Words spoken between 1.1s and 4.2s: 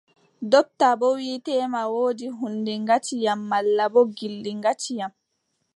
wii teema woodi huunde ŋati yam, malla boo